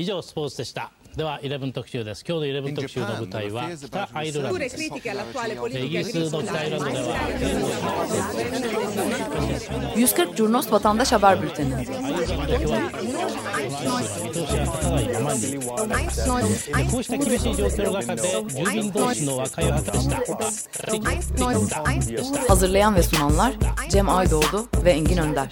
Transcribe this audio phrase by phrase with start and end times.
[0.00, 7.17] 以上スポーツでしたでは11特集です今日の11特集の舞台は北アイルランドですイギリスの北アイルランドでは
[9.93, 11.75] 140 Curnos Vatandaş Haber Bülteni
[16.91, 20.03] こうした厳しい状況の中で住民同士の和解を図りま
[20.51, 20.69] し
[21.69, 21.83] た
[22.47, 23.53] Hazırlayan ve sunanlar
[23.89, 25.49] Cem Aydoğdu ve Engin Önder.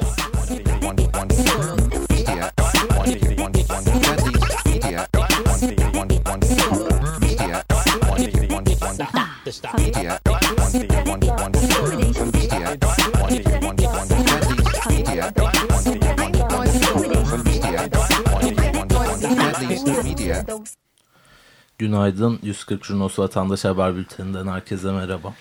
[21.78, 25.34] Günaydın 140 Junos Vatandaş Haber Bülteni'nden herkese merhaba.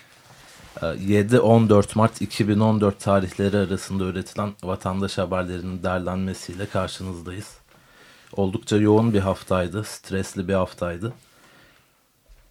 [0.81, 7.57] 7-14 Ee, Mart 2014 tarihleri arasında üretilen vatandaş haberlerinin derlenmesiyle karşınızdayız.
[8.33, 11.13] Oldukça yoğun bir haftaydı, stresli bir haftaydı.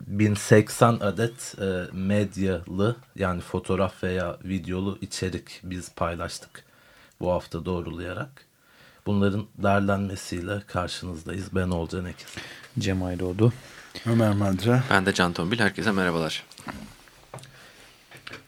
[0.07, 6.65] 1080 adet e, medyalı yani fotoğraf veya videolu içerik biz paylaştık
[7.21, 8.49] bu hafta doğrulayarak.
[9.07, 11.55] Bunların derlenmesiyle karşınızdayız.
[11.55, 12.27] Ben Olcan Ekiz.
[12.79, 13.53] Cem Aydoğdu.
[14.07, 14.83] Ömer Madra.
[14.91, 15.59] Ben de Can Tombil.
[15.59, 16.45] Herkese merhabalar.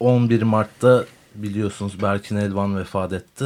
[0.01, 3.45] 11 Mart'ta biliyorsunuz Berkin Elvan vefat etti.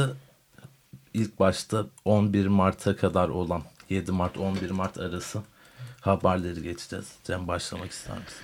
[1.13, 5.41] İlk başta 11 Mart'a kadar olan 7 Mart 11 Mart arası
[6.07, 7.05] haberleri geçeceğiz.
[7.23, 8.37] Cem başlamak ister misin?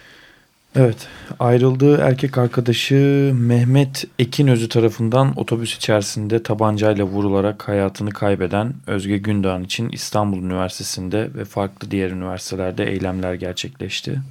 [0.75, 1.07] Evet
[1.39, 9.89] ayrıldığı erkek arkadaşı Mehmet Ekinözü tarafından otobüs içerisinde tabancayla vurularak hayatını kaybeden Özge Gündoğan için
[9.89, 14.21] İstanbul Üniversitesi'nde ve farklı diğer üniversitelerde eylemler gerçekleşti.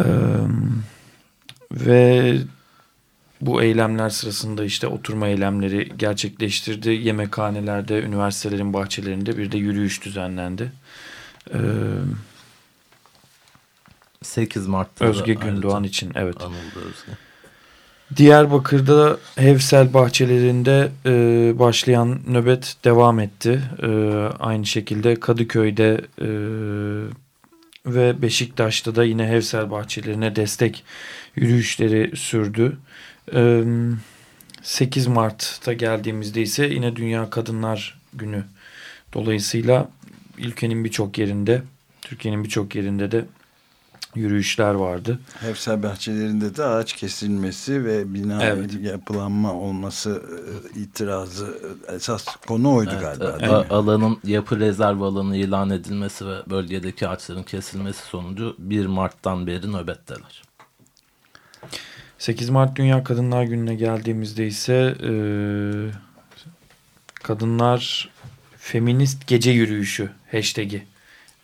[0.00, 0.04] Ee,
[1.72, 2.34] ve
[3.40, 6.90] bu eylemler sırasında işte oturma eylemleri gerçekleştirdi.
[6.90, 10.72] Yemekhanelerde, üniversitelerin bahçelerinde bir de yürüyüş düzenlendi.
[11.54, 11.58] Ee,
[14.22, 16.42] 8 Mart'ta Özge Gündoğan için evet.
[16.42, 17.12] Anıldı Özge.
[18.16, 23.62] Diyarbakır'da Hevsel bahçelerinde e, başlayan nöbet devam etti.
[23.82, 23.88] E,
[24.40, 26.28] aynı şekilde Kadıköy'de e,
[27.86, 30.84] ve Beşiktaş'ta da yine Hevsel bahçelerine destek
[31.36, 32.76] yürüyüşleri sürdü.
[33.34, 33.64] E,
[34.62, 38.44] 8 Mart'ta geldiğimizde ise yine Dünya Kadınlar Günü
[39.14, 39.88] dolayısıyla
[40.38, 41.62] ülkenin birçok yerinde,
[42.02, 43.24] Türkiye'nin birçok yerinde de
[44.14, 45.18] yürüyüşler vardı.
[45.40, 48.70] Hevsel bahçelerinde de ağaç kesilmesi ve bina Evet.
[48.82, 50.22] yapılanma olması
[50.76, 53.36] e, itirazı e, esas konu oydu Evet, galiba.
[53.36, 53.66] e, değil mi?
[53.70, 60.42] alanın yapı rezerv alanı ilan edilmesi ve bölgedeki ağaçların kesilmesi sonucu 1 Mart'tan beri nöbetteler.
[62.18, 65.10] 8 Mart Dünya Kadınlar Günü'ne geldiğimizde ise e,
[67.14, 68.08] kadınlar
[68.68, 70.84] feminist gece yürüyüşü hashtag'i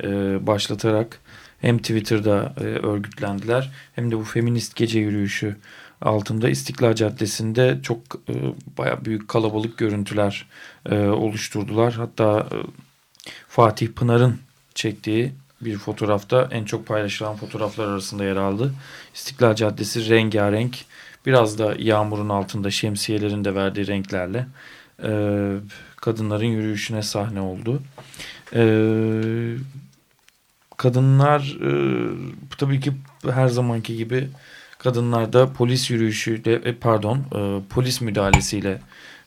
[0.02, 0.08] e,
[0.46, 1.20] başlatarak
[1.60, 5.56] hem Twitter'da e, örgütlendiler hem de bu feminist gece yürüyüşü
[6.02, 7.98] altında İstiklal Caddesi'nde çok
[8.28, 8.34] e,
[8.78, 10.46] baya büyük kalabalık görüntüler
[10.90, 11.92] e, oluşturdular.
[11.92, 12.56] Hatta e,
[13.48, 14.38] Fatih Pınar'ın
[14.74, 18.74] çektiği bir fotoğrafta en çok paylaşılan fotoğraflar arasında yer aldı.
[19.14, 20.84] İstiklal Caddesi rengarenk
[21.26, 24.46] biraz da yağmurun altında şemsiyelerin de verdiği renklerle
[25.02, 25.10] e,
[26.04, 27.82] kadınların yürüyüşüne sahne oldu.
[28.54, 28.62] E,
[30.76, 31.70] kadınlar e,
[32.58, 32.92] tabii ki
[33.30, 34.28] her zamanki gibi
[34.78, 38.80] kadınlar da polis yürüyüşüyle e, pardon e, polis müdahalesiyle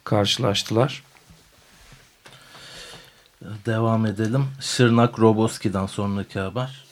[0.04, 1.04] karşılaştılar.
[3.66, 4.46] Devam edelim.
[4.62, 6.86] Şırnak Roboski'den sonraki haber.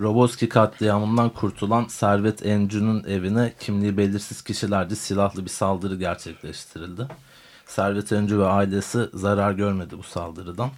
[0.00, 7.08] Roboski katliamından kurtulan Servet Encü'nün evine kimliği belirsiz kişilerce silahlı bir saldırı gerçekleştirildi.
[7.68, 10.70] Servet Encü ve ailesi zarar görmedi bu saldırıdan.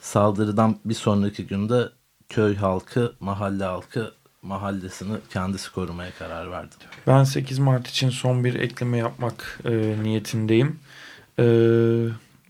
[0.00, 1.88] Saldırıdan bir sonraki günde
[2.28, 4.12] köy halkı, mahalle halkı
[4.42, 6.74] mahallesini kendisi korumaya karar verdi.
[7.06, 10.80] Ben 8 Mart için son bir ekleme yapmak e, niyetindeyim.
[11.38, 11.44] E,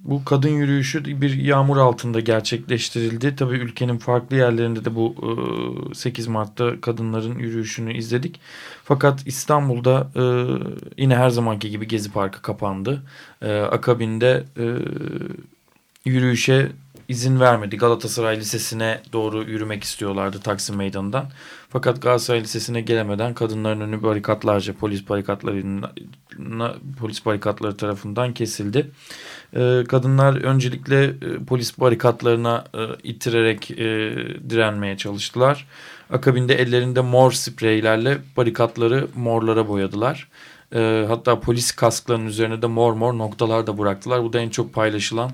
[0.01, 3.37] bu kadın yürüyüşü bir yağmur altında gerçekleştirildi.
[3.37, 5.15] Tabii ülkenin farklı yerlerinde de bu
[5.93, 8.41] e, 8 Mart'ta kadınların yürüyüşünü izledik.
[8.84, 10.22] Fakat İstanbul'da e,
[11.03, 13.03] yine her zamanki gibi Gezi Parkı kapandı.
[13.43, 14.65] E, akabinde e,
[16.04, 16.72] yürüyüşe
[17.08, 17.76] izin vermedi.
[17.76, 21.30] Galatasaray Lisesi'ne doğru yürümek istiyorlardı Taksim Meydanı'ndan.
[21.68, 28.91] Fakat Galatasaray Lisesi'ne gelemeden kadınların önü barikatlarca polis barikatlarına polis barikatları tarafından kesildi.
[29.56, 31.14] Ee, kadınlar öncelikle e,
[31.47, 33.76] polis barikatlarına e, ittirerek e,
[34.50, 35.66] direnmeye çalıştılar.
[36.10, 40.28] Akabinde ellerinde mor spreylerle barikatları morlara boyadılar.
[40.74, 44.22] E, hatta polis kasklarının üzerine de mor mor noktalar da bıraktılar.
[44.22, 45.30] Bu da en çok paylaşılan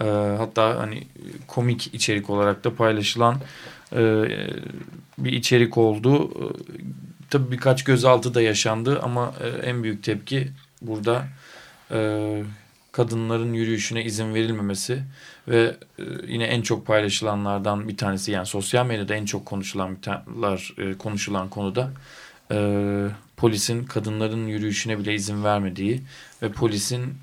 [0.00, 0.04] E,
[0.38, 1.06] hatta hani
[1.46, 3.36] komik içerik olarak da paylaşılan
[3.92, 4.24] e,
[5.18, 6.24] bir içerik oldu.
[6.24, 6.44] E,
[7.30, 10.48] tabii birkaç gözaltı da yaşandı ama e, en büyük tepki
[10.82, 11.28] burada
[11.90, 12.42] e,
[12.92, 15.02] kadınların yürüyüşüne izin verilmemesi
[15.48, 20.98] ve e, yine en çok paylaşılanlardan bir tanesi yani sosyal medyada en çok konuşulanlar e,
[20.98, 21.90] konuşulan konuda
[22.52, 22.58] e,
[23.36, 26.02] polisin kadınların yürüyüşüne bile izin vermediği
[26.42, 27.14] ve polisin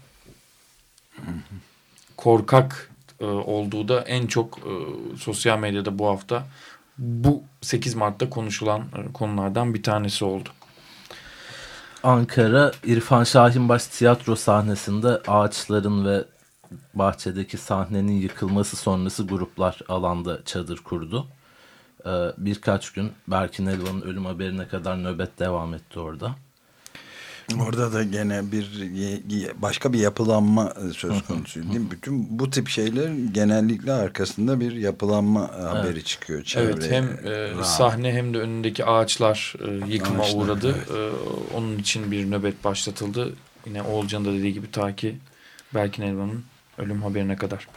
[2.18, 4.72] korkak e, olduğu da en çok e,
[5.18, 6.44] sosyal medyada bu hafta
[6.98, 10.50] bu 8 Mart'ta konuşulan e, konulardan bir tanesi oldu.
[12.04, 16.26] Ankara İrfan Şahinbaş tiyatro sahnesinde ağaçların ve
[16.94, 21.28] bahçedeki sahnenin yıkılması sonrası gruplar alanda çadır kurdu.
[22.06, 26.36] Ee, birkaç gün Berkin Elvan'ın ölüm haberine kadar nöbet devam etti orada.
[27.56, 28.72] Orada da gene bir
[29.62, 31.92] başka bir yapılanma söz konusu değil mi?
[31.92, 35.68] Bütün bu tip şeyler genellikle arkasında bir yapılanma evet.
[35.68, 36.44] haberi çıkıyor.
[36.44, 36.74] Çevreye.
[36.74, 40.76] Evet hem e, sahne hem de önündeki ağaçlar e, yıkıma ağaçlar, uğradı.
[40.78, 40.92] Evet.
[40.92, 43.34] E, onun için bir nöbet başlatıldı.
[43.66, 45.18] Yine Oğulcan'ın da dediği gibi ta ki
[45.74, 46.44] Berkin Elvan'ın
[46.78, 47.68] ölüm haberine kadar.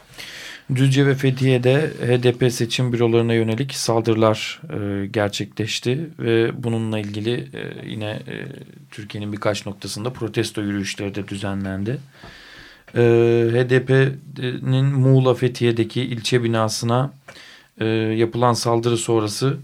[0.75, 8.09] Düzce ve Fethiye'de HDP seçim bürolarına yönelik saldırılar e, gerçekleşti ve bununla ilgili e, yine
[8.09, 8.45] e,
[8.91, 11.97] Türkiye'nin birkaç noktasında protesto yürüyüşleri de düzenlendi.
[12.95, 13.01] E,
[13.51, 17.13] HDP'nin Muğla Fethiye'deki ilçe binasına
[17.79, 19.57] e, yapılan saldırı sonrası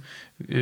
[0.50, 0.58] e,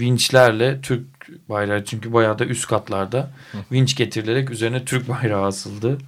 [0.00, 1.04] vinçlerle Türk
[1.48, 3.30] bayrağı çünkü bayağı da üst katlarda
[3.72, 5.98] vinç getirilerek üzerine Türk bayrağı asıldı.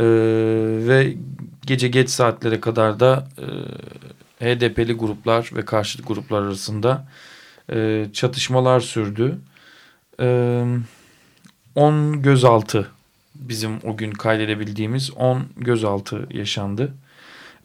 [0.00, 0.04] Ee,
[0.88, 1.14] ve
[1.66, 3.28] gece geç saatlere kadar da
[4.40, 7.08] e, HDP'li gruplar ve karşıt gruplar arasında
[7.72, 9.38] e, çatışmalar sürdü.
[10.20, 10.64] E,
[11.74, 12.90] 10 gözaltı
[13.34, 16.94] bizim o gün kaydedebildiğimiz 10 gözaltı yaşandı.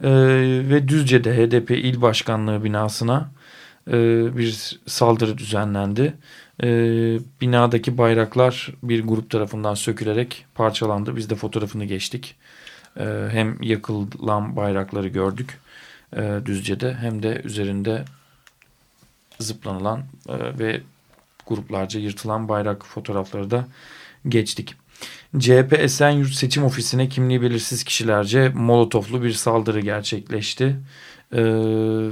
[0.03, 0.09] E,
[0.69, 3.29] ve Düzce'de HDP il başkanlığı binasına
[3.87, 3.93] e,
[4.37, 6.13] bir saldırı düzenlendi
[6.63, 6.67] e,
[7.41, 11.15] binadaki bayraklar bir grup tarafından sökülerek parçalandı.
[11.15, 12.35] Biz de fotoğrafını geçtik.
[12.99, 15.59] E, hem yakılan bayrakları gördük
[16.15, 18.05] e, Düzce'de hem de üzerinde
[19.39, 20.81] zıplanılan e, ve
[21.47, 23.67] gruplarca yırtılan bayrak fotoğrafları da
[24.27, 24.75] geçtik.
[25.39, 30.75] CHP Esenyurt Seçim Ofisi'ne kimliği belirsiz kişilerce molotoflu bir saldırı gerçekleşti.
[31.33, 32.09] Ee,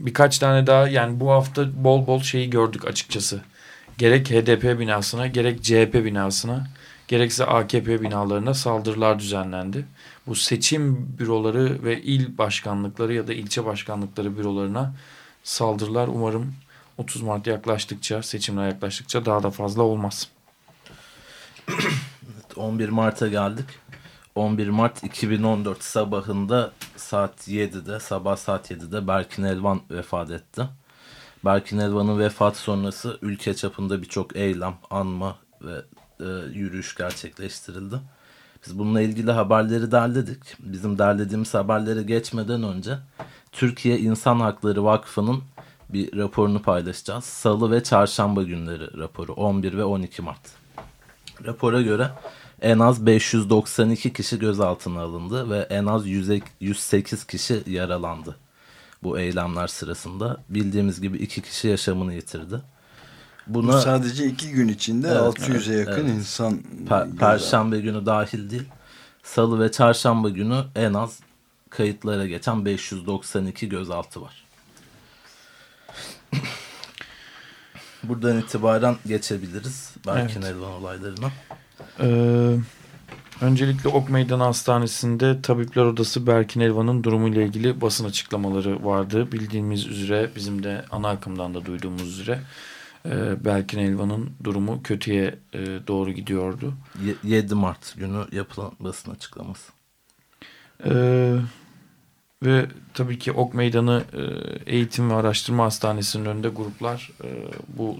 [0.00, 3.42] birkaç tane daha yani bu hafta bol bol şeyi gördük açıkçası
[3.98, 6.66] gerek HDP binasına gerek CHP binasına
[7.08, 9.86] gerekse AKP binalarına saldırılar düzenlendi.
[10.26, 14.92] Bu seçim büroları ve il başkanlıkları ya da ilçe başkanlıkları bürolarına
[15.44, 16.54] saldırılar umarım
[16.98, 20.28] 30 Mart yaklaştıkça, seçimler yaklaştıkça daha da fazla olmaz.
[22.56, 23.66] 11 Mart'a geldik.
[24.34, 30.62] 11 Mart 2014 sabahında saat 7'de, sabah saat 7'de Berkin Elvan vefat etti.
[31.48, 35.82] Berkin Elvan'ın vefatı sonrası ülke çapında birçok eylem, anma ve
[36.20, 37.96] e, yürüyüş gerçekleştirildi.
[38.66, 40.38] Biz bununla ilgili haberleri derledik.
[40.58, 42.98] Bizim derlediğimiz haberlere geçmeden önce
[43.52, 45.42] Türkiye İnsan Hakları Vakfı'nın
[45.88, 47.24] bir raporunu paylaşacağız.
[47.24, 50.52] Salı ve çarşamba günleri raporu 11 ve 12 Mart.
[51.44, 52.10] Rapora göre
[52.62, 58.36] en az 592 kişi gözaltına alındı ve en az 108 kişi yaralandı
[59.02, 60.36] bu eylemler sırasında.
[60.48, 62.60] Bildiğimiz gibi iki kişi yaşamını yitirdi.
[63.46, 66.16] Buna, bu sadece iki gün içinde evet, 600'e yakın evet.
[66.18, 66.60] insan...
[66.88, 68.68] Per, Perşembe günü dahil değil.
[69.22, 71.20] Salı ve çarşamba günü en az
[71.70, 74.44] kayıtlara geçen 592 gözaltı var.
[78.02, 79.94] Buradan itibaren geçebiliriz.
[80.06, 80.50] Berkin evet.
[80.50, 81.30] Elvan olaylarına.
[82.00, 82.56] Ee,
[83.40, 89.32] Öncelikle Ok Meydanı Hastanesi'nde Tabipler Odası Berkin Elvan'ın durumuyla ilgili basın açıklamaları vardı.
[89.32, 92.40] Bildiğimiz üzere bizim de ana akımdan da duyduğumuz üzere
[93.06, 96.74] e, Berkin Elvan'ın durumu kötüye e, doğru gidiyordu.
[97.24, 99.72] 7 Mart günü yapılan basın açıklaması.
[100.84, 101.34] Ee,
[102.42, 104.22] ve tabii ki Ok Meydanı e,
[104.74, 107.28] Eğitim ve Araştırma Hastanesi'nin önünde gruplar e,
[107.68, 107.96] bu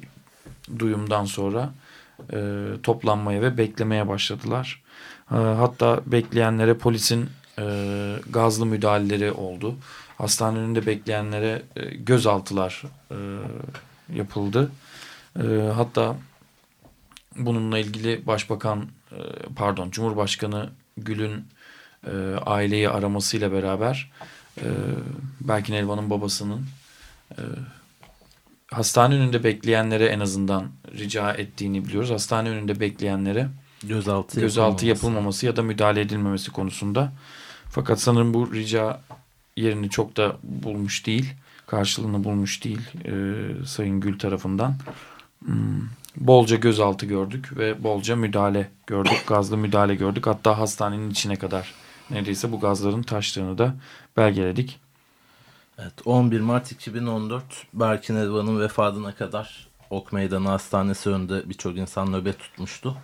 [0.78, 1.70] duyumdan sonra
[2.32, 4.82] e, toplanmaya ve beklemeye başladılar.
[5.32, 7.64] Ee, hatta bekleyenlere polisin e,
[8.30, 9.76] gazlı müdahaleleri oldu.
[10.18, 13.16] Hastane önünde bekleyenlere e, gözaltılar e,
[14.14, 14.72] yapıldı.
[15.74, 16.16] Hatta
[17.36, 18.86] bununla ilgili Başbakan
[19.56, 21.44] pardon Cumhurbaşkanı Gül'ün
[22.06, 22.10] e,
[22.46, 24.10] aileyi aramasıyla beraber
[24.58, 24.66] e,
[25.40, 26.66] Berkin Elvan'ın babasının
[27.30, 27.42] e,
[28.70, 32.10] hastane önünde bekleyenlere en azından rica ettiğini biliyoruz.
[32.10, 33.48] Hastane önünde bekleyenlere
[33.82, 35.46] gözaltı, gözaltı yapılmaması.
[35.46, 37.12] ya da müdahale edilmemesi konusunda
[37.70, 39.00] Fakat sanırım bu rica
[39.56, 41.34] yerini çok da bulmuş değil.
[41.66, 44.74] Karşılığını bulmuş değil e, Sayın Gül tarafından.
[45.44, 45.80] Hmm,
[46.16, 49.24] bolca gözaltı gördük ve bolca müdahale gördük.
[49.26, 50.26] Gazlı müdahale gördük.
[50.26, 51.74] Hatta hastanenin içine kadar
[52.10, 53.74] neredeyse bu gazların taştığını da
[54.16, 54.80] belgeledik.
[55.78, 57.42] Evet, 11 Mart 2014
[57.74, 62.96] Berkin Elvan'ın vefatına kadar Ok Meydanı Hastanesi önünde birçok insan nöbet tutmuştu.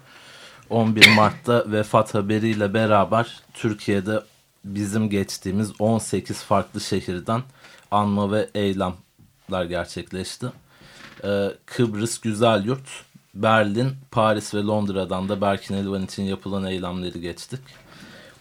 [0.70, 4.22] 11 Mart'ta vefat haberiyle beraber Türkiye'de
[4.64, 7.42] bizim geçtiğimiz 18 farklı şehirden
[7.90, 10.46] anma ve eylemler gerçekleşti.
[11.24, 13.04] Ee, Kıbrıs Güzel Yurt,
[13.34, 17.60] Berlin, Paris ve Londra'dan da Berkin Elvan için yapılan eylemleri geçtik.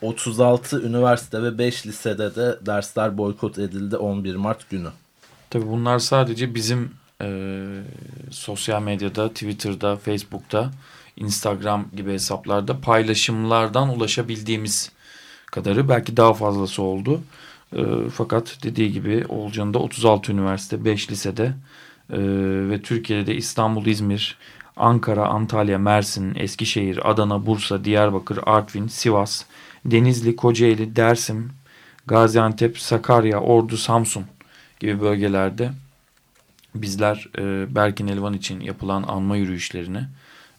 [0.01, 4.89] 36 üniversite ve 5 lisede de dersler boykot edildi 11 Mart günü.
[5.49, 7.81] Tabii bunlar sadece bizim e,
[8.31, 10.71] sosyal medyada, Twitter'da, Facebook'ta,
[11.17, 14.91] Instagram gibi hesaplarda paylaşımlardan ulaşabildiğimiz
[15.45, 17.21] kadarı belki daha fazlası oldu.
[17.75, 21.53] E, fakat dediği gibi Olcan'da 36 üniversite, 5 lisede
[22.09, 22.17] e,
[22.69, 24.37] ve Türkiye'de İstanbul, İzmir,
[24.77, 29.43] Ankara, Antalya, Mersin, Eskişehir, Adana, Bursa, Diyarbakır, Artvin, Sivas,
[29.85, 31.51] Denizli, Kocaeli, Dersim,
[32.07, 34.25] Gaziantep, Sakarya, Ordu, Samsun
[34.79, 35.71] gibi bölgelerde
[36.75, 40.01] bizler e, Berkin Elvan için yapılan anma yürüyüşlerini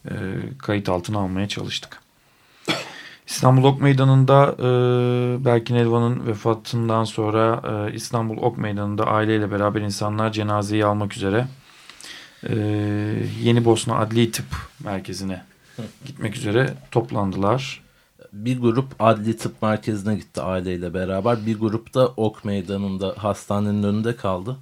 [0.09, 0.13] e,
[0.57, 2.01] kayıt altına almaya çalıştık.
[3.27, 10.31] İstanbul Ok Meydanı'nda e, Berkin Elvan'ın vefatından sonra e, İstanbul Ok Meydanı'nda aileyle beraber insanlar
[10.31, 11.47] cenazeyi almak üzere
[12.49, 12.55] e,
[13.41, 14.45] Yeni Bosna Adli Tıp
[14.83, 15.43] Merkezi'ne
[16.05, 17.85] gitmek üzere toplandılar.
[18.33, 21.45] Bir grup adli tıp merkezine gitti aileyle beraber.
[21.45, 24.57] Bir grup da Ok Meydanı'nda hastanenin önünde kaldı.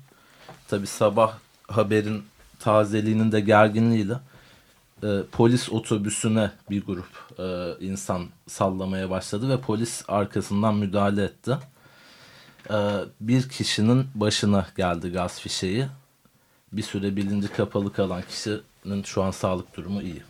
[0.68, 1.34] Tabi sabah
[1.68, 2.24] haberin
[2.60, 4.14] tazeliğinin de gerginliğiyle
[5.04, 11.58] e, polis otobüsüne bir grup e, insan sallamaya başladı ve polis arkasından müdahale etti.
[12.70, 12.78] E,
[13.22, 15.86] bir kişinin başına geldi gaz fişeği.
[16.74, 20.22] Bir süre bilinci kapalı kalan kişinin şu an sağlık durumu iyi.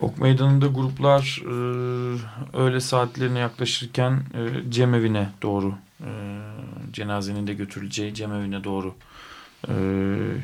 [0.00, 1.52] Ok Meydanı'nda gruplar e,
[2.56, 6.10] öğle saatlerine yaklaşırken e, cemevine doğru e,
[6.92, 8.94] cenazenin de götürüleceği cemevine doğru
[9.68, 9.74] e,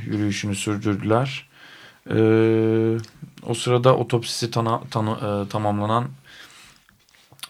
[0.06, 1.51] yürüyüşünü sürdürdüler.
[2.10, 2.16] E,
[3.46, 6.08] o sırada otopsisi tana, tanı, e, tamamlanan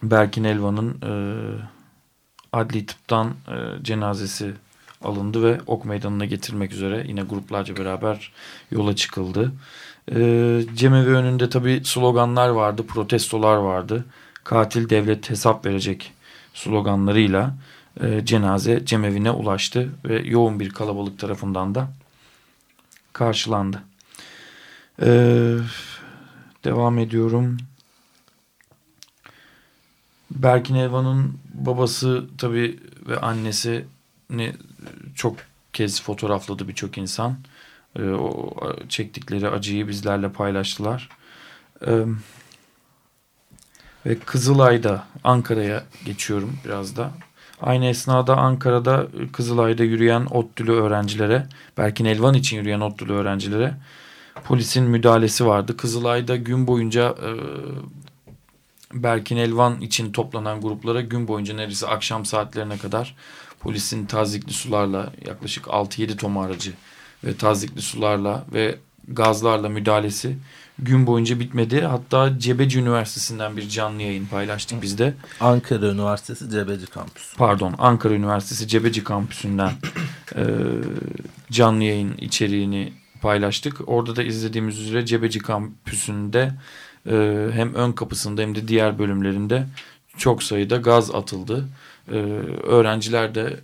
[0.02, 1.12] Berkin Elvan'ın e,
[2.52, 4.52] adli tıptan e, cenazesi
[5.04, 8.32] alındı ve Ok Meydanı'na getirmek üzere yine gruplarca beraber
[8.70, 9.52] yola çıkıldı.
[10.12, 10.16] E,
[10.74, 14.04] cemevi önünde tabi sloganlar vardı, protestolar vardı.
[14.44, 16.12] Katil devlet hesap verecek
[16.54, 17.54] sloganlarıyla
[18.00, 21.88] e, cenaze cemevine ulaştı ve yoğun bir kalabalık tarafından da
[23.12, 23.82] karşılandı.
[25.02, 25.56] E,
[26.64, 27.56] devam ediyorum.
[30.30, 33.84] Berkin Elvan'ın babası tabi ve annesi
[34.30, 34.52] ne
[35.14, 35.36] çok
[35.72, 37.36] kez fotoğrafladı birçok insan.
[37.98, 38.54] E, o
[38.88, 41.08] çektikleri acıyı bizlerle paylaştılar.
[41.86, 41.92] E,
[44.06, 47.10] ve Kızılay'da Ankara'ya geçiyorum biraz da.
[47.60, 51.46] Aynı esnada Ankara'da Kızılay'da yürüyen ODTÜ'lü öğrencilere,
[51.78, 53.74] Berkin Elvan için yürüyen ODTÜ'lü öğrencilere
[54.44, 55.76] polisin müdahalesi vardı.
[55.76, 57.30] Kızılay'da gün boyunca e,
[58.94, 63.16] Berkin Elvan için toplanan gruplara gün boyunca neredeyse akşam saatlerine kadar
[63.60, 66.72] polisin tazikli sularla yaklaşık 6-7 tom aracı
[67.24, 70.36] ve tazikli sularla ve gazlarla müdahalesi
[70.78, 71.80] gün boyunca bitmedi.
[71.80, 75.14] Hatta Cebeci Üniversitesi'nden bir canlı yayın paylaştık biz de.
[75.40, 77.36] Ankara Üniversitesi Cebeci Kampüsü.
[77.36, 79.72] Pardon Ankara Üniversitesi Cebeci Kampüsü'nden
[80.36, 80.44] e,
[81.50, 83.88] canlı yayın içeriğini paylaştık.
[83.88, 86.52] Orada da izlediğimiz üzere Cebeci Kampüsü'nde
[87.06, 89.66] e, hem ön kapısında hem de diğer bölümlerinde
[90.16, 91.68] çok sayıda gaz atıldı.
[92.08, 92.16] E,
[92.62, 93.60] öğrenciler de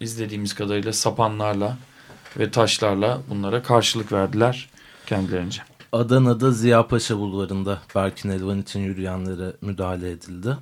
[0.00, 1.76] izlediğimiz kadarıyla sapanlarla
[2.38, 4.70] ve taşlarla bunlara karşılık verdiler
[5.06, 5.62] kendilerince.
[5.92, 10.56] Adana'da Ziyapaşa Bulvarı'nda Berkin Elvan için yürüyenlere müdahale edildi.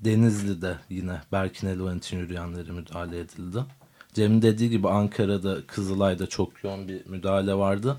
[0.00, 3.58] Denizli'de yine Berkin Elvan için yürüyenlere müdahale edildi.
[4.16, 7.96] Cem'in dediği gibi Ankara'da Kızılay'da çok yoğun bir müdahale vardı.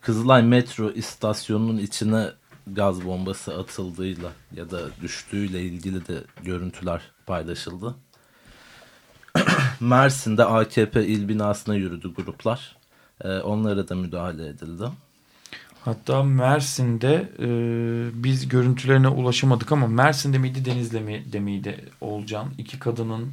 [0.00, 2.26] Kızılay metro istasyonunun içine
[2.66, 7.94] gaz bombası atıldığıyla ya da düştüğüyle ilgili de görüntüler paylaşıldı.
[9.80, 12.76] Mersin'de AKP il binasına yürüdü gruplar.
[13.24, 14.84] Ee, onlara da müdahale edildi.
[15.84, 17.48] Hatta Mersin'de e,
[18.24, 22.48] biz görüntülerine ulaşamadık ama Mersin'de miydi Denizli mi, miydi Olcan?
[22.58, 23.32] İki kadının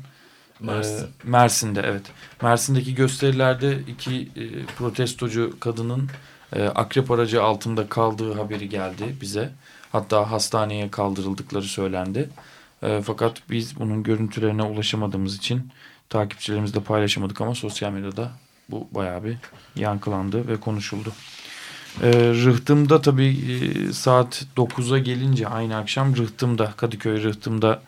[0.60, 1.04] Mersin.
[1.04, 2.02] e, Mersin'de evet.
[2.42, 6.10] Mersin'deki gösterilerde iki e, protestocu kadının
[6.56, 9.50] e, akrep aracı altında kaldığı haberi geldi bize.
[9.92, 12.30] Hatta hastaneye kaldırıldıkları söylendi.
[12.84, 15.72] E, fakat biz bunun görüntülerine ulaşamadığımız için
[16.10, 18.32] takipçilerimizle paylaşamadık ama sosyal medyada
[18.70, 19.38] bu bayağı bir
[19.76, 21.12] yankılandı ve konuşuldu.
[22.46, 23.38] Rıhtım'da tabii
[23.94, 27.82] saat 9'a gelince aynı akşam Rıhtım'da Kadıköy Rıhtım'da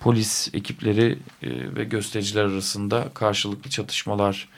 [0.00, 4.48] polis ekipleri e, ve göstericiler arasında karşılıklı çatışmalar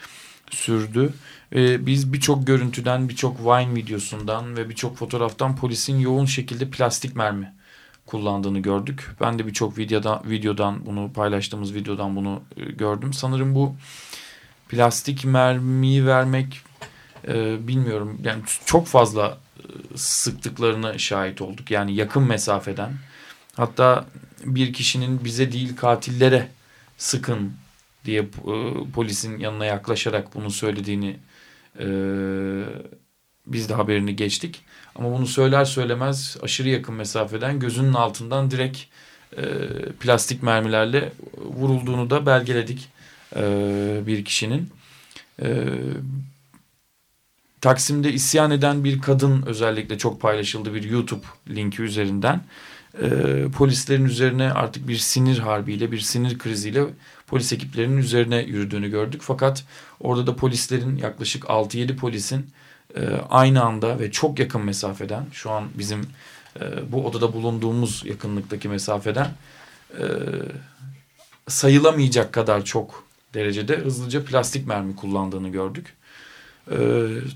[0.51, 1.15] sürdü.
[1.55, 7.55] E, biz birçok görüntüden, birçok Vine videosundan ve birçok fotoğraftan polisin yoğun şekilde plastik mermi
[8.07, 9.11] kullandığını gördük.
[9.21, 13.13] Ben de birçok videoda, videodan bunu paylaştığımız videodan bunu e, gördüm.
[13.13, 13.77] Sanırım bu
[14.69, 16.61] plastik mermiyi vermek
[17.59, 19.39] bilmiyorum yani çok fazla
[19.97, 21.71] sıktıklarına şahit olduk.
[21.71, 22.93] Yani yakın mesafeden.
[23.57, 24.05] Hatta
[24.45, 26.49] bir kişinin bize değil katillere
[26.99, 27.53] sıkın
[28.05, 28.27] diye e,
[28.95, 31.17] polisin yanına yaklaşarak bunu söylediğini
[31.81, 31.87] e,
[33.47, 34.61] biz de haberini geçtik.
[34.95, 38.79] Ama bunu söyler söylemez aşırı yakın mesafeden gözünün altından direkt
[39.37, 39.43] e,
[40.01, 42.89] plastik mermilerle vurulduğunu da belgeledik
[43.37, 43.43] e,
[44.07, 44.71] bir kişinin.
[45.43, 45.65] E,
[47.61, 52.41] Taksim'de isyan eden bir kadın özellikle çok paylaşıldı bir YouTube linki üzerinden.
[53.03, 56.85] E, polislerin üzerine artık bir sinir harbiyle, bir sinir kriziyle
[57.27, 59.21] polis ekiplerinin üzerine yürüdüğünü gördük.
[59.25, 59.65] Fakat
[60.01, 62.47] orada da polislerin yaklaşık 6-7 polisin
[62.97, 66.07] e, aynı anda ve çok yakın mesafeden şu an bizim
[66.61, 69.31] e, bu odada bulunduğumuz yakınlıktaki mesafeden
[70.01, 70.05] e,
[71.49, 75.95] sayılamayacak kadar çok derecede hızlıca plastik mermi kullandığını gördük.
[76.71, 76.77] E,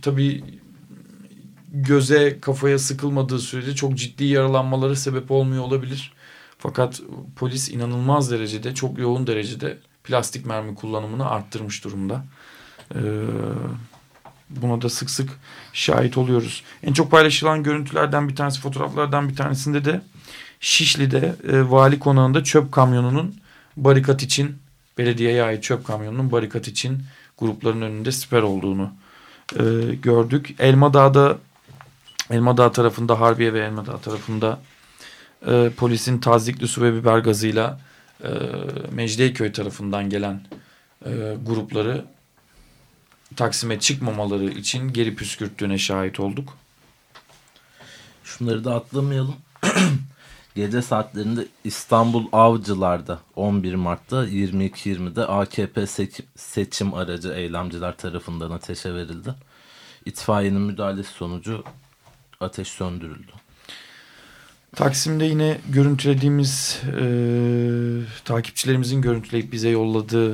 [0.02, 0.44] tabii
[1.72, 6.12] göze kafaya sıkılmadığı sürece çok ciddi yaralanmalara sebep olmuyor olabilir.
[6.58, 7.00] Fakat
[7.36, 12.24] polis inanılmaz derecede çok yoğun derecede plastik mermi kullanımını arttırmış durumda.
[12.94, 12.98] Ee,
[14.50, 15.30] buna da sık sık
[15.72, 16.62] şahit oluyoruz.
[16.82, 20.00] En çok paylaşılan görüntülerden bir tanesi fotoğraflardan bir tanesinde de
[20.60, 23.34] Şişli'de e, vali konağında çöp kamyonunun
[23.76, 24.56] barikat için
[24.98, 27.02] belediyeye ait çöp kamyonunun barikat için
[27.38, 28.90] grupların önünde siper olduğunu
[29.56, 29.62] e,
[29.94, 30.54] gördük.
[30.58, 31.38] Elmadağ'da
[32.32, 34.58] Elmadağ tarafında Harbiye ve Elmadağ tarafında
[35.46, 37.80] e, polisin tazikli su ve biber gazıyla
[38.24, 38.28] e,
[38.92, 40.40] Mecidiyeköy tarafından gelen
[41.06, 42.04] e, grupları
[43.36, 46.56] Taksim'e çıkmamaları için geri püskürttüğüne şahit olduk.
[48.24, 49.36] Şunları da atlamayalım.
[50.54, 55.86] Gece saatlerinde İstanbul Avcılar'da 11 Mart'ta 22.20'de AKP
[56.36, 59.34] seçim aracı eylemciler tarafından ateşe verildi.
[60.04, 61.64] İtfaiyenin müdahalesi sonucu
[62.42, 63.32] ateş söndürüldü.
[64.76, 67.04] Taksim'de yine görüntülediğimiz e,
[68.24, 70.32] takipçilerimizin görüntüleyip bize yolladığı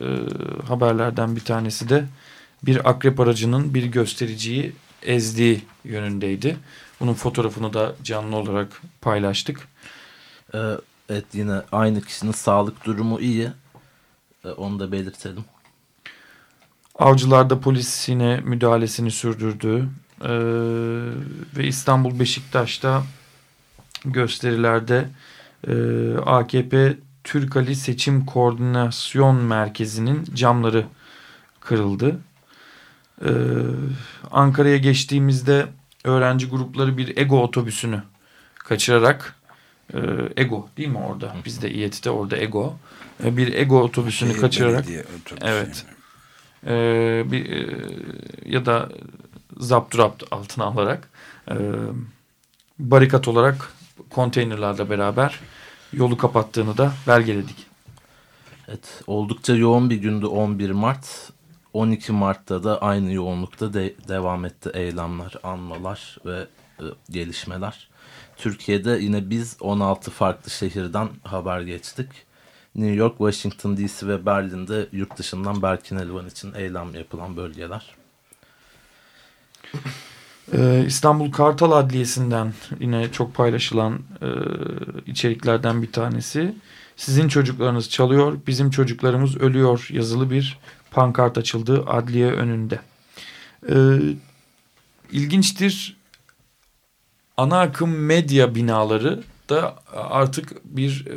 [0.00, 0.06] e,
[0.68, 2.04] haberlerden bir tanesi de
[2.62, 6.56] bir akrep aracının bir göstericiyi ezdiği yönündeydi.
[7.00, 9.68] Bunun fotoğrafını da canlı olarak paylaştık.
[10.54, 10.58] Ee,
[11.08, 13.48] evet yine aynı kişinin sağlık durumu iyi.
[14.44, 15.44] Ee, onu da belirtelim.
[16.98, 19.88] Avcılarda polis yine müdahalesini sürdürdü.
[20.24, 20.28] Ee,
[21.56, 23.02] ve İstanbul Beşiktaş'ta
[24.04, 25.08] gösterilerde
[25.68, 25.74] e,
[26.26, 30.86] AKP Türk Ali Seçim Koordinasyon Merkezi'nin camları
[31.60, 32.20] kırıldı.
[33.24, 33.28] Ee,
[34.30, 35.66] Ankara'ya geçtiğimizde
[36.04, 38.02] öğrenci grupları bir ego otobüsünü
[38.58, 39.36] kaçırarak
[39.94, 39.98] e,
[40.36, 41.34] ego değil mi orada?
[41.44, 42.76] Bizde İET'te orada ego.
[43.24, 44.84] E, bir ego otobüsünü Şehir kaçırarak
[45.42, 45.86] evet.
[46.66, 46.72] E,
[47.32, 47.66] bir, e,
[48.46, 48.88] ya da
[49.56, 51.08] zapturapt altına alarak
[51.50, 51.56] e,
[52.78, 53.72] barikat olarak
[54.10, 55.40] konteynerlarla beraber
[55.92, 57.66] yolu kapattığını da belgeledik.
[58.68, 61.30] Evet, oldukça yoğun bir gündü 11 Mart.
[61.72, 66.46] 12 Mart'ta da aynı yoğunlukta de devam etti eylemler, anmalar ve
[66.80, 67.88] e, gelişmeler.
[68.36, 72.08] Türkiye'de yine biz 16 farklı şehirden haber geçtik.
[72.74, 77.94] New York, Washington DC ve Berlin'de yurt dışından Berkin Elvan için eylem yapılan bölgeler.
[80.52, 84.28] Ee, İstanbul Kartal Adliyesi'nden yine çok paylaşılan e,
[85.06, 86.54] içeriklerden bir tanesi.
[86.96, 90.58] Sizin çocuklarınız çalıyor, bizim çocuklarımız ölüyor yazılı bir
[90.90, 92.80] pankart açıldı adliye önünde.
[93.70, 93.98] Ee,
[95.12, 95.96] ilginçtir.
[97.36, 101.16] Ana akım medya binaları da artık bir e,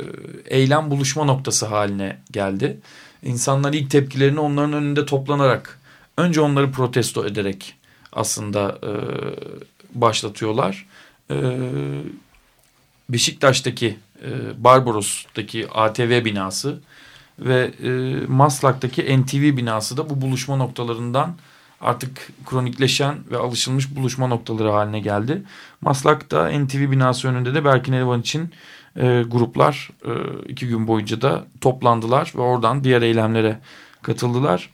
[0.56, 2.80] eylem buluşma noktası haline geldi.
[3.22, 5.80] İnsanlar ilk tepkilerini onların önünde toplanarak,
[6.16, 7.77] önce onları protesto ederek
[8.12, 8.92] aslında e,
[9.94, 10.86] başlatıyorlar.
[11.30, 11.36] E,
[13.08, 16.80] Beşiktaş'taki e, Barbaros'taki ATV binası
[17.38, 17.90] ve e,
[18.26, 21.36] Maslak'taki NTV binası da bu buluşma noktalarından
[21.80, 25.42] artık kronikleşen ve alışılmış buluşma noktaları haline geldi.
[25.80, 28.52] Maslak'ta NTV binası önünde de Berkin Elvan için
[28.96, 30.10] e, gruplar e,
[30.48, 33.58] iki gün boyunca da toplandılar ve oradan diğer eylemlere
[34.02, 34.70] katıldılar.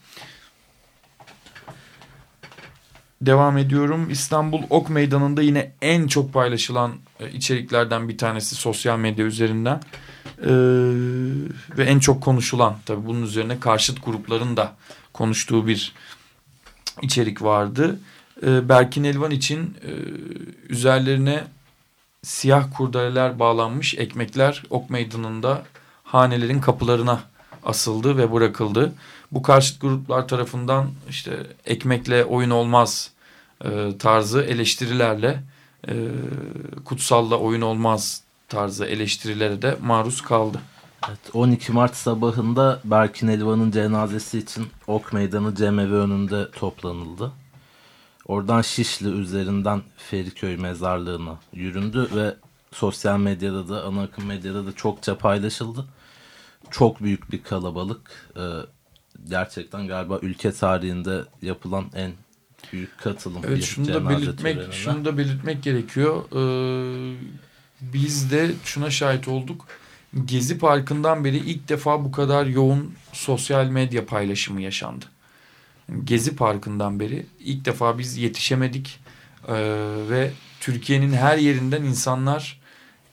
[3.26, 4.10] Devam ediyorum.
[4.10, 9.80] İstanbul Ok Meydanı'nda yine en çok paylaşılan e, içeriklerden bir tanesi sosyal medya üzerinden.
[10.42, 10.48] Ee,
[11.78, 14.72] ve en çok konuşulan tabii bunun üzerine karşıt grupların da
[15.12, 15.92] konuştuğu bir
[17.02, 17.98] içerik vardı.
[18.42, 19.90] Ee, Berkin Elvan için e,
[20.68, 21.44] üzerlerine
[22.22, 25.62] siyah kurdeleler bağlanmış ekmekler Ok Meydanı'nda
[26.04, 27.20] hanelerin kapılarına
[27.64, 28.92] asıldı ve bırakıldı.
[29.32, 33.10] Bu karşıt gruplar tarafından işte ekmekle oyun olmaz
[33.64, 35.42] e, tarzı eleştirilerle
[35.88, 35.94] e,
[36.84, 40.60] kutsalla oyun olmaz tarzı eleştirilere de maruz kaldı.
[41.08, 47.32] Evet, 12 Mart sabahında Berkin Elvan'ın cenazesi için Ok Meydanı Cemevi önünde toplanıldı.
[48.26, 52.34] Oradan Şişli üzerinden Feriköy mezarlığına yüründü ve
[52.72, 55.84] sosyal medyada da ana akım medyada da çokça paylaşıldı.
[56.70, 58.30] Çok büyük bir kalabalık.
[58.36, 58.40] Ee,
[59.28, 62.12] gerçekten galiba ülke tarihinde yapılan en
[62.72, 63.42] büyük katılım.
[63.46, 64.72] Evet şunu da belirtmek, törenine.
[64.72, 66.24] şunu da belirtmek gerekiyor.
[66.32, 67.16] Ee,
[67.80, 69.66] biz de şuna şahit olduk.
[70.24, 75.04] Gezi Parkı'ndan beri ilk defa bu kadar yoğun sosyal medya paylaşımı yaşandı.
[76.04, 79.00] Gezi Parkı'ndan beri ilk defa biz yetişemedik
[79.48, 79.54] ee,
[80.10, 82.60] ve Türkiye'nin her yerinden insanlar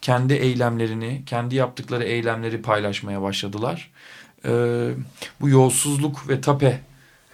[0.02, 3.92] kendi eylemlerini, kendi yaptıkları eylemleri paylaşmaya başladılar.
[4.46, 4.90] Ee,
[5.42, 6.82] bu yolsuzluk ve tape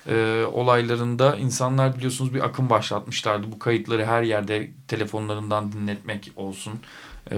[0.08, 3.52] e, olaylarında insanlar biliyorsunuz bir akım başlatmışlardı.
[3.52, 6.74] Bu kayıtları her yerde telefonlarından dinletmek olsun
[7.32, 7.38] e,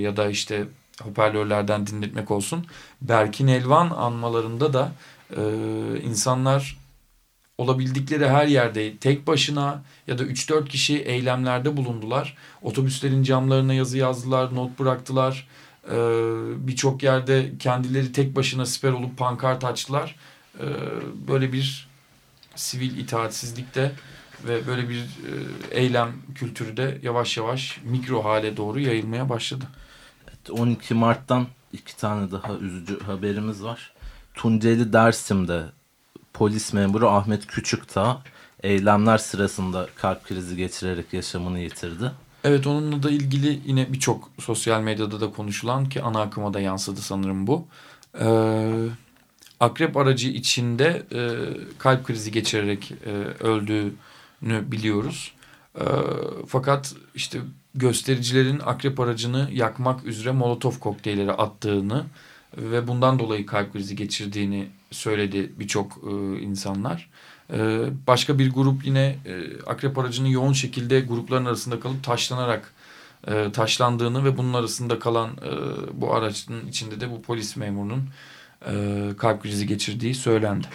[0.00, 0.64] ya da işte
[1.02, 2.66] hoparlörlerden dinletmek olsun.
[3.02, 4.92] Berkin Elvan anmalarında da
[5.36, 5.42] e,
[6.04, 6.82] insanlar
[7.58, 12.36] olabildikleri her yerde tek başına ya da 3-4 kişi eylemlerde bulundular.
[12.62, 15.48] Otobüslerin camlarına yazı yazdılar, not bıraktılar.
[15.90, 15.96] Ee,
[16.56, 20.16] Birçok yerde kendileri tek başına siper olup pankart açtılar.
[20.60, 20.64] Ee,
[21.28, 21.88] böyle bir
[22.54, 23.92] sivil itaatsizlikte
[24.44, 25.32] ve böyle bir e,
[25.70, 29.64] eylem kültürü de yavaş yavaş mikro hale doğru yayılmaya başladı.
[30.50, 33.92] 12 Mart'tan iki tane daha üzücü haberimiz var.
[34.34, 35.64] Tunceli Dersim'de
[36.32, 38.22] polis memuru Ahmet Küçüktağ
[38.62, 42.12] eylemler sırasında kalp krizi geçirerek yaşamını yitirdi.
[42.44, 47.00] Evet onunla da ilgili yine birçok sosyal medyada da konuşulan ki ana akıma da yansıdı
[47.00, 47.66] sanırım bu.
[48.20, 48.88] Ee,
[49.62, 51.20] akrep aracı içinde e,
[51.78, 53.10] kalp krizi geçirerek e,
[53.44, 53.92] öldüğünü
[54.72, 55.32] biliyoruz.
[55.74, 55.84] E,
[56.48, 57.40] fakat işte
[57.74, 62.04] göstericilerin akrep aracını yakmak üzere molotof kokteylleri attığını
[62.56, 67.10] ve bundan dolayı kalp krizi geçirdiğini söyledi birçok e, insanlar.
[67.52, 72.72] E, başka bir grup yine e, akrep aracının yoğun şekilde grupların arasında kalıp taşlanarak
[73.26, 75.50] e, taşlandığını ve bunun arasında kalan e,
[76.00, 78.08] bu aracın içinde de bu polis memurunun
[79.18, 80.66] kalp krizi geçirdiği söylendi.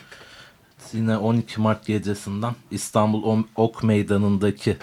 [0.93, 4.77] Yine 12 Mart gecesinden İstanbul Ok Meydanı'ndaki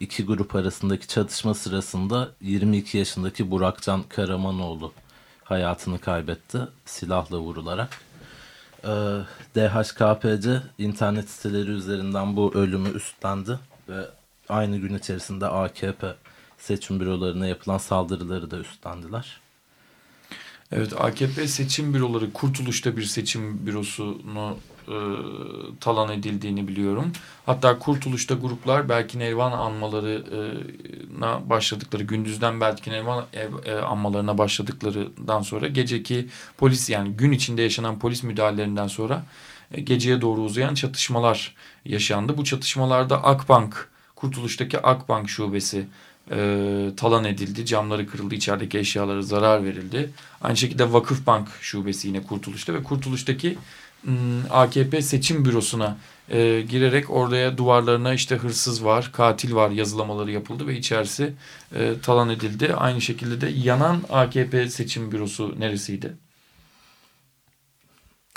[0.00, 4.92] iki grup arasındaki çatışma sırasında 22 yaşındaki Burakcan Karamanoğlu
[5.44, 8.00] hayatını kaybetti silahla vurularak.
[8.84, 8.88] Ee,
[9.54, 13.58] DHKPC internet siteleri üzerinden bu ölümü üstlendi
[13.88, 14.06] ve
[14.48, 16.14] aynı gün içerisinde AKP
[16.58, 19.40] seçim bürolarına yapılan saldırıları da üstlendiler.
[20.72, 24.56] Evet AKP seçim büroları Kurtuluş'ta bir seçim bürosunu
[24.88, 24.96] e,
[25.80, 27.12] talan edildiğini biliyorum.
[27.46, 33.26] Hatta Kurtuluş'ta gruplar Belkin Elvan anmalarına başladıkları, gündüzden Belkin Elvan
[33.64, 36.28] e, anmalarına başladıklarından sonra geceki
[36.58, 39.22] polis yani gün içinde yaşanan polis müdahalelerinden sonra
[39.72, 41.54] e, geceye doğru uzayan çatışmalar
[41.84, 42.36] yaşandı.
[42.36, 45.86] Bu çatışmalarda Akbank, Kurtuluş'taki Akbank şubesi
[46.30, 47.66] e, talan edildi.
[47.66, 48.34] Camları kırıldı.
[48.34, 50.10] içerideki eşyalara zarar verildi.
[50.40, 53.58] Aynı şekilde Vakıfbank şubesi yine Kurtuluş'ta ve Kurtuluş'taki
[54.04, 54.12] m,
[54.50, 55.96] AKP seçim bürosuna
[56.30, 61.32] e, girerek oraya duvarlarına işte hırsız var, katil var yazılamaları yapıldı ve içerisi
[61.74, 62.74] e, talan edildi.
[62.74, 66.16] Aynı şekilde de yanan AKP seçim bürosu neresiydi?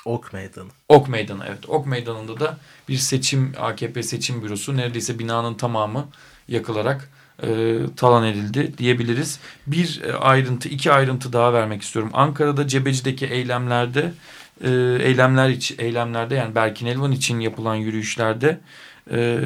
[0.05, 0.69] Ok Meydanı.
[0.89, 1.69] Ok Meydanı evet.
[1.69, 2.57] Ok Meydanı'nda da
[2.89, 6.07] bir seçim AKP seçim bürosu neredeyse binanın tamamı
[6.47, 7.09] yakılarak
[7.43, 9.39] e, talan edildi diyebiliriz.
[9.67, 12.11] Bir e, ayrıntı, iki ayrıntı daha vermek istiyorum.
[12.13, 14.13] Ankara'da Cebeci'deki eylemlerde,
[14.63, 14.69] e,
[15.01, 18.59] eylemler iç, eylemlerde yani Berkin Elvan için yapılan yürüyüşlerde
[19.11, 19.39] e,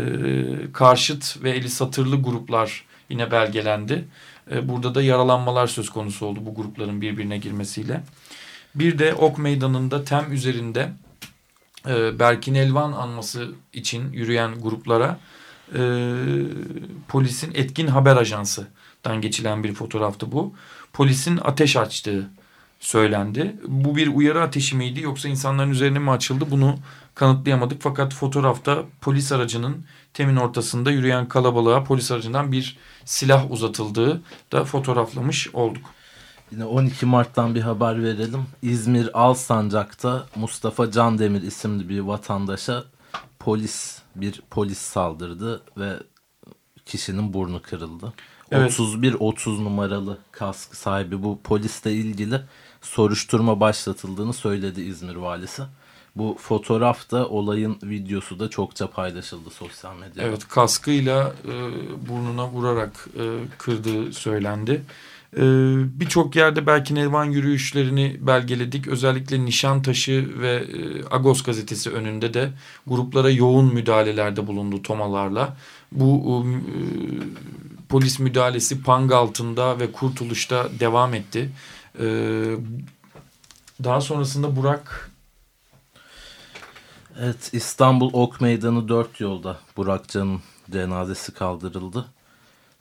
[0.73, 4.05] karşıt ve eli satırlı gruplar yine belgelendi.
[4.51, 8.03] E, burada da yaralanmalar söz konusu oldu bu grupların birbirine girmesiyle.
[8.75, 10.89] Bir de Ok Meydanı'nda tem üzerinde
[11.87, 15.19] e, Berkin Elvan anması için yürüyen gruplara
[15.75, 15.81] e,
[17.07, 20.53] polisin etkin haber ajansıdan geçilen bir fotoğraftı bu.
[20.93, 22.29] Polisin ateş açtığı
[22.79, 23.55] söylendi.
[23.67, 26.75] Bu bir uyarı ateşi miydi yoksa insanların üzerine mi açıldı bunu
[27.15, 27.81] kanıtlayamadık.
[27.81, 35.49] Fakat fotoğrafta polis aracının temin ortasında yürüyen kalabalığa polis aracından bir silah uzatıldığı da fotoğraflamış
[35.53, 35.85] olduk.
[36.51, 38.45] Yine 12 Mart'tan bir haber verelim.
[38.61, 42.83] İzmir Alsancak'ta Mustafa Candemir isimli bir vatandaşa
[43.47, 45.93] polis bir polis saldırdı ve
[46.85, 48.13] kişinin burnu kırıldı.
[48.51, 48.71] Evet.
[48.71, 52.41] 31-30 numaralı kask sahibi bu polisle ilgili
[52.81, 55.63] soruşturma başlatıldığını söyledi İzmir valisi.
[56.15, 60.27] Bu fotoğraf da olayın videosu da çokça paylaşıldı sosyal medyada.
[60.27, 61.53] Evet kaskıyla e,
[62.09, 63.23] burnuna vurarak e,
[63.57, 64.83] kırdığı söylendi.
[65.33, 65.41] E,
[65.99, 68.87] Birçok yerde belki Nelvan yürüyüşlerini belgeledik.
[68.87, 72.49] Özellikle Nişantaşı ve e, Agos gazetesi önünde de
[72.87, 75.57] gruplara yoğun müdahalelerde bulundu tomalarla.
[75.91, 76.77] Bu e,
[77.89, 81.49] polis müdahalesi Pangaltı'nda ve Kurtuluş'ta devam etti.
[81.99, 82.05] E,
[83.83, 85.11] daha sonrasında Burak
[87.19, 92.05] Evet İstanbul Ok Meydanı dört yolda Burakcan'ın cenazesi kaldırıldı.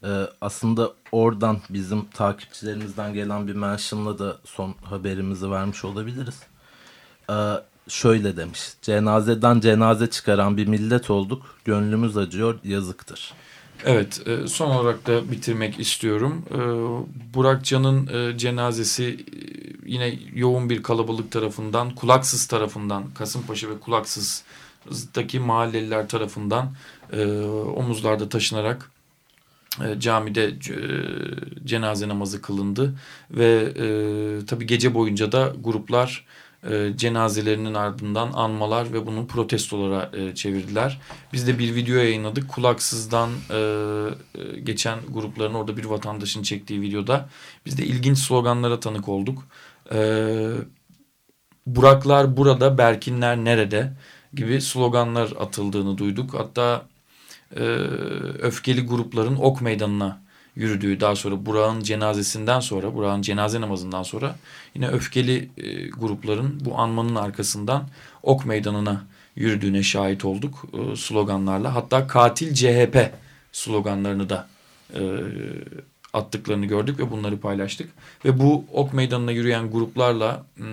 [0.07, 6.43] Ee, aslında oradan bizim takipçilerimizden gelen bir mentionla da son haberimizi vermiş olabiliriz.
[7.31, 7.35] Ee,
[7.89, 8.61] şöyle demiş.
[8.83, 11.57] Cenazeden cenaze çıkaran bir millet olduk.
[11.65, 13.33] Gönlümüz acıyor, yazıktır.
[13.85, 16.45] Evet, e, son olarak da bitirmek istiyorum.
[16.51, 16.59] E,
[17.35, 19.27] Burak Can'ın e, cenazesi
[19.87, 26.73] yine yoğun bir kalabalık tarafından, Kulaksız tarafından, Kasımpaşa ve Kulaksız'daki mahalleliler tarafından
[27.77, 28.91] omuzlarda taşınarak
[29.99, 30.55] camide
[31.65, 32.95] cenaze namazı kılındı.
[33.31, 33.73] Ve
[34.47, 36.25] tabi gece boyunca da gruplar
[36.71, 41.01] e, cenazelerinin ardından anmalar ve bunu protestolara e, çevirdiler.
[41.33, 42.49] Biz de bir video yayınladık.
[42.49, 47.29] Kulaksızdan e, e, geçen grupların orada bir vatandaşın çektiği videoda
[47.67, 49.45] biz de ilginç sloganlara tanık olduk.
[49.93, 50.29] E,
[51.67, 53.93] Buraklar burada, Berkinler nerede
[54.35, 56.35] gibi sloganlar atıldığını duyduk.
[56.35, 56.87] Hatta
[57.57, 57.63] e,
[58.43, 60.21] öfkeli grupların ok meydanına
[60.57, 64.37] yürüdüğü daha sonra Burak'ın cenazesinden sonra Burak'ın cenaze namazından sonra
[64.75, 67.89] yine öfkeli e, grupların bu anmanın arkasından
[68.23, 69.05] ok meydanına
[69.37, 71.75] yürüdüğüne şahit olduk e, sloganlarla.
[71.75, 73.13] Hatta katil CHP
[73.53, 74.49] sloganlarını da
[74.95, 75.01] e,
[76.13, 77.91] attıklarını gördük ve bunları paylaştık.
[78.25, 80.67] Ve bu ok meydanına yürüyen gruplarla hmm,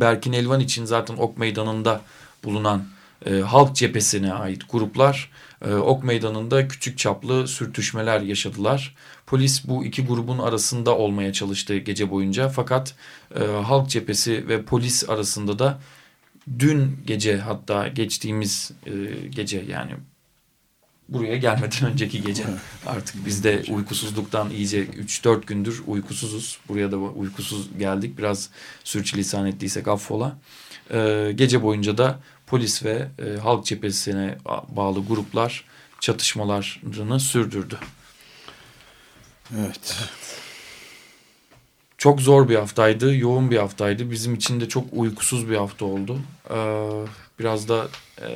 [0.00, 2.00] Berkin Elvan için zaten ok meydanında
[2.44, 2.84] bulunan
[3.26, 5.30] e, halk cephesine ait gruplar
[5.66, 8.94] e, ok meydanında küçük çaplı sürtüşmeler yaşadılar.
[9.26, 12.94] Polis bu iki grubun arasında olmaya çalıştı gece boyunca fakat
[13.34, 15.80] e, halk cephesi ve polis arasında da
[16.58, 18.92] dün gece hatta geçtiğimiz e,
[19.28, 19.92] gece yani
[21.08, 22.44] buraya gelmeden önceki gece
[22.86, 26.58] artık biz de uykusuzluktan iyice 3-4 gündür uykusuzuz.
[26.68, 28.18] Buraya da uykusuz geldik.
[28.18, 28.50] Biraz
[28.84, 30.36] sürçülisan ettiysek affola.
[30.90, 34.38] Ee, gece boyunca da polis ve e, halk cephesine
[34.68, 35.64] bağlı gruplar
[36.00, 37.78] çatışmalarını sürdürdü.
[39.58, 39.96] Evet.
[41.98, 44.10] Çok zor bir haftaydı, yoğun bir haftaydı.
[44.10, 46.20] Bizim için de çok uykusuz bir hafta oldu.
[46.50, 46.54] Ee,
[47.39, 47.87] biraz da
[48.21, 48.27] e,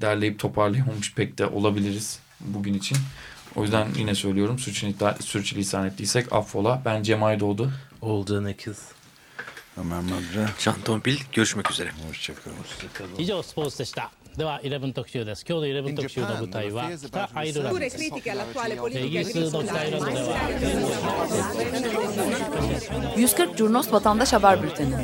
[0.00, 2.98] derleyip toparlayamamış pek de olabiliriz bugün için.
[3.56, 4.58] O yüzden yine söylüyorum
[5.20, 6.82] sürçülisan ettiysek affola.
[6.84, 7.72] Ben Cem Aydoğdu.
[8.00, 8.78] Olcan Ekiz.
[9.76, 10.50] Ömer Madra.
[10.58, 11.90] Can Tombil görüşmek üzere.
[12.08, 12.56] Hoşçakalın.
[12.56, 13.16] Hoşçakalın.
[13.18, 14.10] 以上スポーツでした。
[14.36, 20.36] では11特集です今日の11特集の舞台は北アイルランドですイギリスの北アイルランドでは
[23.16, 24.94] 140 Curnos Vatandaş Haber Bülteni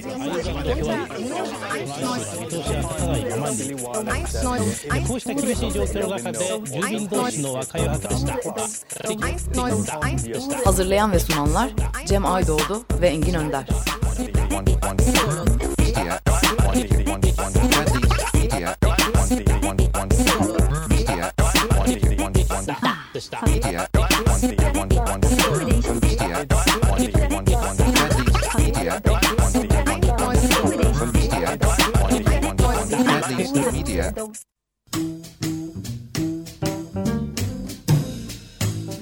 [10.65, 11.71] Hazırlayan ve sunanlar
[12.07, 13.67] Cem Aydoğdu ve Engin Önder.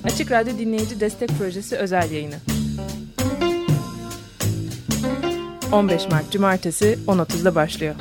[0.03, 2.35] Açık Radyo Dinleyici Destek Projesi özel yayını.
[5.71, 7.95] 15 Mart Cumartesi 10.30'da başlıyor.